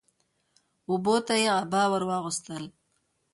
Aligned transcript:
اوبو 0.89 1.15
ته 1.27 1.33
يې 1.43 1.49
عبا 1.59 1.83
ور 1.91 2.03
واغوستل 2.09 2.63